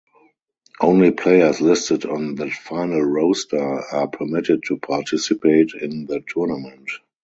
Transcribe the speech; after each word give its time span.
Only 0.81 1.11
players 1.11 1.61
listed 1.61 2.05
on 2.07 2.33
that 2.37 2.49
final 2.53 3.01
roster 3.03 3.63
are 3.93 4.07
permitted 4.07 4.63
to 4.63 4.77
participate 4.79 5.73
in 5.79 6.07
the 6.07 6.21
tournament. 6.27 6.89